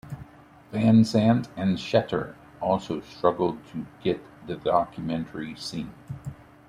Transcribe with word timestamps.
Van 0.71 1.03
Zandt 1.03 1.47
and 1.55 1.77
Schechter 1.77 2.33
also 2.59 3.01
struggled 3.01 3.59
to 3.71 3.85
get 4.01 4.19
the 4.47 4.55
documentary 4.55 5.53
seen. 5.55 5.93